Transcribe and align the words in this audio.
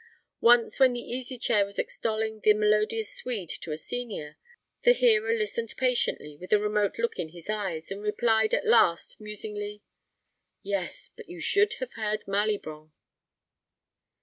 Once 0.39 0.79
when 0.79 0.93
the 0.93 0.99
Easy 0.99 1.37
Chair 1.37 1.63
was 1.63 1.77
extolling 1.77 2.39
the 2.39 2.55
melodious 2.55 3.13
Swede 3.13 3.49
to 3.49 3.71
a 3.71 3.77
senior, 3.77 4.35
the 4.81 4.93
hearer 4.93 5.31
listened 5.31 5.75
patiently, 5.77 6.35
with 6.37 6.51
a 6.51 6.57
remote 6.57 6.97
look 6.97 7.19
in 7.19 7.29
his 7.29 7.51
eyes, 7.51 7.91
and 7.91 8.01
replied 8.01 8.55
at 8.55 8.65
last, 8.65 9.21
musingly, 9.21 9.83
"Yes, 10.63 11.11
but 11.15 11.29
you 11.29 11.39
should 11.39 11.75
have 11.75 11.93
heard 11.93 12.23
Malibran." 12.27 12.91